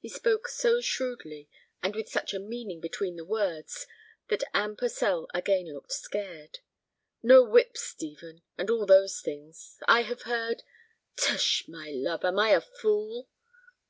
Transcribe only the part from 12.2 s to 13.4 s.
am I a fool?"